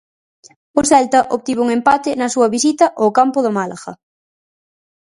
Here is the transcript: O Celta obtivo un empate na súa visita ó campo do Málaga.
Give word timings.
O 0.79 0.81
Celta 0.89 1.19
obtivo 1.35 1.61
un 1.65 1.69
empate 1.77 2.11
na 2.19 2.27
súa 2.33 2.47
visita 2.55 2.85
ó 3.03 3.05
campo 3.17 3.39
do 3.45 3.51
Málaga. 3.57 3.91